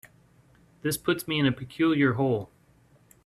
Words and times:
This 0.81 0.97
puts 0.97 1.27
me 1.27 1.37
in 1.37 1.45
a 1.45 1.51
peculiar 1.51 2.13
hole. 2.13 2.49